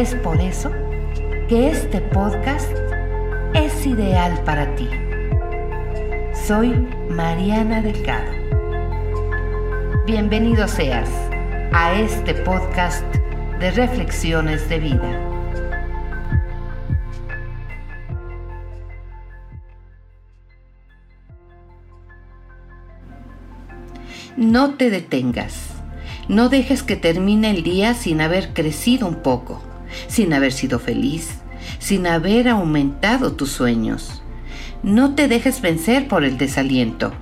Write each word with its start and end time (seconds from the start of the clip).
Es 0.00 0.14
por 0.14 0.40
eso 0.40 0.72
que 1.46 1.68
este 1.68 2.00
podcast 2.00 2.74
es 3.52 3.84
ideal 3.84 4.42
para 4.46 4.74
ti. 4.74 4.88
Soy 6.46 6.70
Mariana 7.10 7.82
Delgado. 7.82 8.32
Bienvenido 10.06 10.66
seas 10.68 11.10
a 11.74 11.92
este 11.92 12.32
podcast 12.32 13.04
de 13.58 13.72
reflexiones 13.72 14.66
de 14.70 14.78
vida. 14.78 15.20
No 24.38 24.76
te 24.76 24.88
detengas. 24.88 25.74
No 26.26 26.48
dejes 26.48 26.82
que 26.82 26.96
termine 26.96 27.50
el 27.50 27.62
día 27.62 27.92
sin 27.92 28.22
haber 28.22 28.54
crecido 28.54 29.06
un 29.06 29.16
poco 29.16 29.69
sin 30.08 30.32
haber 30.32 30.52
sido 30.52 30.78
feliz, 30.78 31.28
sin 31.78 32.06
haber 32.06 32.48
aumentado 32.48 33.32
tus 33.32 33.50
sueños. 33.50 34.22
No 34.82 35.14
te 35.14 35.28
dejes 35.28 35.60
vencer 35.60 36.08
por 36.08 36.24
el 36.24 36.38
desaliento. 36.38 37.12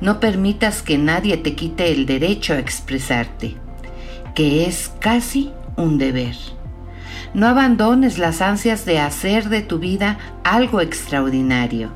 No 0.00 0.20
permitas 0.20 0.82
que 0.82 0.98
nadie 0.98 1.36
te 1.36 1.54
quite 1.54 1.92
el 1.92 2.06
derecho 2.06 2.54
a 2.54 2.58
expresarte, 2.58 3.56
que 4.34 4.66
es 4.66 4.92
casi 5.00 5.52
un 5.76 5.98
deber. 5.98 6.36
No 7.34 7.46
abandones 7.46 8.18
las 8.18 8.40
ansias 8.40 8.86
de 8.86 8.98
hacer 8.98 9.48
de 9.48 9.60
tu 9.60 9.78
vida 9.78 10.18
algo 10.42 10.80
extraordinario. 10.80 11.92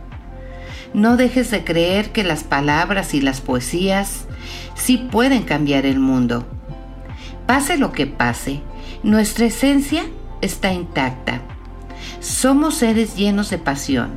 No 0.92 1.16
dejes 1.16 1.50
de 1.50 1.64
creer 1.64 2.10
que 2.10 2.24
las 2.24 2.44
palabras 2.44 3.14
y 3.14 3.20
las 3.20 3.40
poesías 3.40 4.26
sí 4.74 4.98
pueden 4.98 5.44
cambiar 5.44 5.86
el 5.86 5.98
mundo. 5.98 6.46
Pase 7.50 7.76
lo 7.78 7.90
que 7.90 8.06
pase, 8.06 8.60
nuestra 9.02 9.46
esencia 9.46 10.04
está 10.40 10.72
intacta. 10.72 11.40
Somos 12.20 12.76
seres 12.76 13.16
llenos 13.16 13.50
de 13.50 13.58
pasión. 13.58 14.10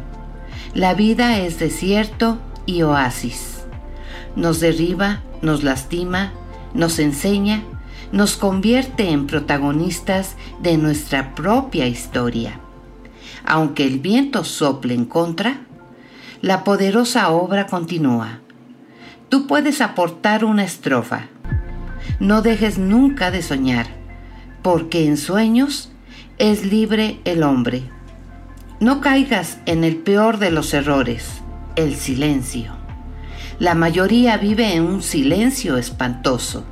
La 0.76 0.94
vida 0.94 1.40
es 1.40 1.58
desierto 1.58 2.38
y 2.68 2.84
oasis. 2.84 3.64
Nos 4.36 4.60
derriba, 4.60 5.24
nos 5.42 5.64
lastima, 5.64 6.32
nos 6.76 7.00
enseña, 7.00 7.64
nos 8.12 8.38
convierte 8.38 9.10
en 9.10 9.26
protagonistas 9.26 10.36
de 10.62 10.78
nuestra 10.78 11.34
propia 11.34 11.88
historia. 11.88 12.60
Aunque 13.46 13.84
el 13.88 13.98
viento 13.98 14.44
sople 14.44 14.94
en 14.94 15.06
contra, 15.06 15.62
la 16.42 16.64
poderosa 16.64 17.32
obra 17.32 17.66
continúa. 17.66 18.42
Tú 19.30 19.48
puedes 19.48 19.82
aportar 19.82 20.46
una 20.46 20.64
estrofa. 20.64 21.30
No 22.20 22.42
dejes 22.42 22.78
nunca 22.78 23.32
de 23.32 23.42
soñar 23.42 23.88
porque 24.64 25.06
en 25.06 25.18
sueños 25.18 25.92
es 26.40 26.66
libre 26.66 27.20
el 27.26 27.44
hombre. 27.44 27.84
No 28.80 29.02
caigas 29.02 29.60
en 29.66 29.84
el 29.84 29.98
peor 29.98 30.40
de 30.40 30.52
los 30.52 30.74
errores, 30.74 31.42
el 31.76 31.96
silencio. 31.96 32.72
La 33.60 33.76
mayoría 33.76 34.38
vive 34.38 34.74
en 34.74 34.84
un 34.84 35.04
silencio 35.04 35.78
espantoso. 35.78 36.66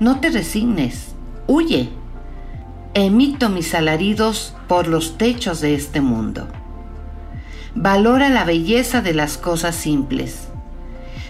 No 0.00 0.20
te 0.20 0.30
resignes, 0.30 1.14
huye. 1.46 1.88
Emito 2.94 3.48
mis 3.48 3.74
alaridos 3.74 4.54
por 4.68 4.86
los 4.86 5.18
techos 5.18 5.60
de 5.60 5.74
este 5.74 6.00
mundo. 6.00 6.46
Valora 7.74 8.28
la 8.28 8.44
belleza 8.44 9.00
de 9.02 9.14
las 9.14 9.38
cosas 9.38 9.74
simples. 9.74 10.48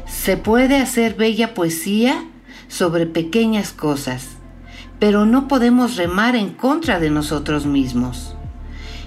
Se 0.06 0.36
puede 0.36 0.78
hacer 0.78 1.14
bella 1.14 1.54
poesía 1.54 2.24
sobre 2.68 3.06
pequeñas 3.06 3.72
cosas 3.72 4.38
pero 4.98 5.26
no 5.26 5.48
podemos 5.48 5.96
remar 5.96 6.34
en 6.36 6.50
contra 6.50 6.98
de 6.98 7.10
nosotros 7.10 7.66
mismos. 7.66 8.34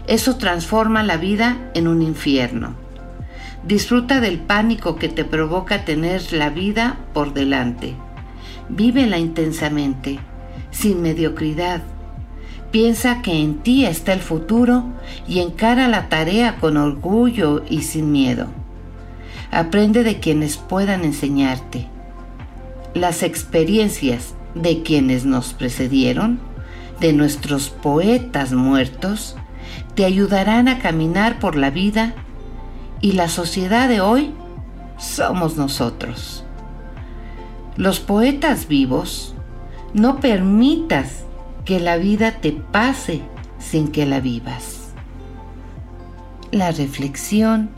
Eso 0.08 0.38
transforma 0.38 1.04
la 1.04 1.18
vida 1.18 1.58
en 1.74 1.88
un 1.88 2.02
infierno. 2.02 2.76
Disfruta 3.66 4.22
del 4.22 4.40
pánico 4.40 4.96
que 4.96 5.10
te 5.10 5.26
provoca 5.26 5.86
tener 5.86 6.34
la 6.34 6.50
vida 6.50 6.98
por 7.14 7.34
delante. 7.34 7.94
Vívela 8.70 9.20
intensamente, 9.20 10.20
sin 10.72 11.02
mediocridad. 11.02 11.82
Piensa 12.72 13.22
que 13.22 13.34
en 13.34 13.60
ti 13.60 13.86
está 13.86 14.14
el 14.14 14.22
futuro 14.22 14.86
y 15.28 15.40
encara 15.40 15.90
la 15.90 16.08
tarea 16.08 16.56
con 16.56 16.78
orgullo 16.78 17.64
y 17.70 17.82
sin 17.82 18.12
miedo. 18.12 18.48
Aprende 19.52 20.04
de 20.04 20.20
quienes 20.20 20.56
puedan 20.56 21.04
enseñarte. 21.04 21.88
Las 22.94 23.24
experiencias 23.24 24.36
de 24.54 24.84
quienes 24.84 25.26
nos 25.26 25.54
precedieron, 25.54 26.40
de 27.00 27.14
nuestros 27.14 27.70
poetas 27.70 28.52
muertos, 28.52 29.36
te 29.96 30.06
ayudarán 30.06 30.68
a 30.68 30.80
caminar 30.80 31.40
por 31.40 31.56
la 31.56 31.70
vida 31.70 32.14
y 33.00 33.14
la 33.14 33.30
sociedad 33.30 33.88
de 33.88 34.02
hoy 34.02 34.34
somos 34.98 35.58
nosotros. 35.58 36.44
Los 37.78 38.00
poetas 38.00 38.68
vivos, 38.68 39.34
no 39.94 40.20
permitas 40.20 41.24
que 41.66 41.80
la 41.80 41.98
vida 41.98 42.40
te 42.42 42.52
pase 42.52 43.22
sin 43.58 43.88
que 43.88 44.06
la 44.06 44.20
vivas. 44.20 44.92
La 46.52 46.72
reflexión 46.72 47.70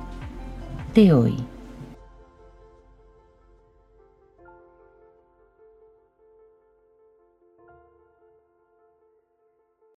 de 0.95 1.13
hoy. 1.13 1.52